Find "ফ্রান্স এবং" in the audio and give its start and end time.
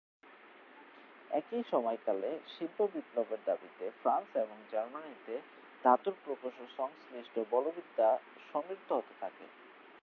4.01-4.57